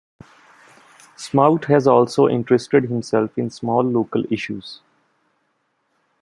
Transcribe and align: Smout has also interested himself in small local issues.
Smout 1.15 1.65
has 1.65 1.85
also 1.85 2.27
interested 2.27 2.85
himself 2.85 3.37
in 3.37 3.51
small 3.51 3.83
local 3.83 4.23
issues. 4.33 4.81